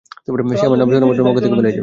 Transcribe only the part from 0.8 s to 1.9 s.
নাম শুনামাত্রই মক্কা থেকে পালিয়ে যাবে।